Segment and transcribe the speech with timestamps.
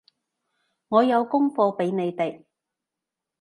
[0.87, 2.43] 我有功課畀你哋